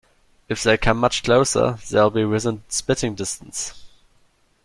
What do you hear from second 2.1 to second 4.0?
within spitting distance.